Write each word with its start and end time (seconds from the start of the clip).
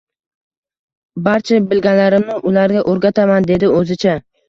Barcha 1.27 1.61
bilganlarimni 1.75 2.41
ularga 2.55 2.87
oʻrgataman, 2.97 3.51
dedi 3.55 3.75
oʻzicha 3.81 4.23